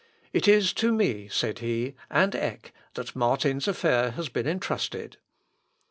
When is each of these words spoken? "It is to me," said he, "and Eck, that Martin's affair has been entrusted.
"It 0.33 0.47
is 0.47 0.73
to 0.81 0.91
me," 0.91 1.27
said 1.27 1.59
he, 1.59 1.93
"and 2.09 2.33
Eck, 2.35 2.73
that 2.95 3.15
Martin's 3.15 3.67
affair 3.67 4.09
has 4.13 4.29
been 4.29 4.47
entrusted. 4.47 5.17